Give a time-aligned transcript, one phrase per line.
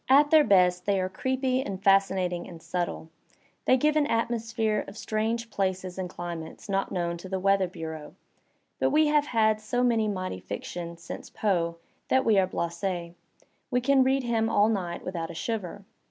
[0.09, 3.11] At their best they are creepy and fascinating and subtle;
[3.65, 7.67] they give an atmosphere of strange places and cli mates not known to the weather
[7.67, 8.15] bureau,
[8.79, 11.77] but we have had so much mighty fiction since Poe
[12.07, 13.13] that we are blasSs;
[13.69, 15.85] we can read him all night without a shiver.